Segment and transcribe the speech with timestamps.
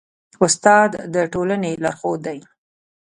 [0.45, 2.39] استاد د ټولني لارښود دی.